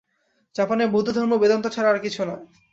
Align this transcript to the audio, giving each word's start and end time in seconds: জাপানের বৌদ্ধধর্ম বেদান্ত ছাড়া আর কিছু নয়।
জাপানের 0.55 0.87
বৌদ্ধধর্ম 0.87 1.33
বেদান্ত 1.37 1.65
ছাড়া 1.67 1.89
আর 1.89 1.99
কিছু 1.99 2.21
নয়। 2.25 2.43